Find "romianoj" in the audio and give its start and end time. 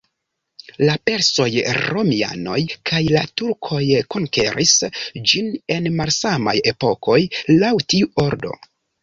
1.75-2.57